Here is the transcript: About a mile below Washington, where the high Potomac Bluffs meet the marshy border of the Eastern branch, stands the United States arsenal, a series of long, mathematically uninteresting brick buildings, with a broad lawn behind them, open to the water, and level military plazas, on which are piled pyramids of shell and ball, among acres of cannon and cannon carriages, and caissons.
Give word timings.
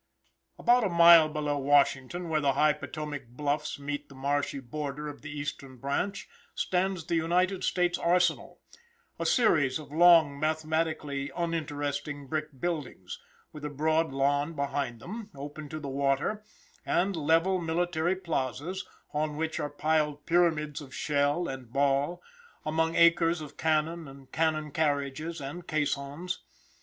About 0.57 0.83
a 0.83 0.89
mile 0.89 1.29
below 1.29 1.59
Washington, 1.59 2.27
where 2.27 2.41
the 2.41 2.53
high 2.53 2.73
Potomac 2.73 3.27
Bluffs 3.27 3.77
meet 3.77 4.09
the 4.09 4.15
marshy 4.15 4.59
border 4.59 5.07
of 5.07 5.21
the 5.21 5.29
Eastern 5.29 5.77
branch, 5.77 6.27
stands 6.55 7.05
the 7.05 7.13
United 7.13 7.63
States 7.63 7.99
arsenal, 7.99 8.59
a 9.19 9.27
series 9.27 9.77
of 9.77 9.91
long, 9.91 10.39
mathematically 10.39 11.29
uninteresting 11.37 12.25
brick 12.25 12.47
buildings, 12.59 13.19
with 13.53 13.63
a 13.63 13.69
broad 13.69 14.11
lawn 14.11 14.53
behind 14.53 14.99
them, 15.01 15.29
open 15.35 15.69
to 15.69 15.79
the 15.79 15.87
water, 15.87 16.43
and 16.83 17.15
level 17.15 17.61
military 17.61 18.15
plazas, 18.15 18.83
on 19.13 19.37
which 19.37 19.59
are 19.59 19.69
piled 19.69 20.25
pyramids 20.25 20.81
of 20.81 20.95
shell 20.95 21.47
and 21.47 21.71
ball, 21.71 22.23
among 22.65 22.95
acres 22.95 23.39
of 23.39 23.55
cannon 23.55 24.07
and 24.07 24.31
cannon 24.31 24.71
carriages, 24.71 25.39
and 25.39 25.67
caissons. 25.67 26.41